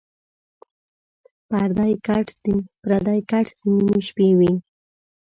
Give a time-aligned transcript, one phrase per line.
[2.83, 4.51] پردی کټ دَ نیمې شپې وي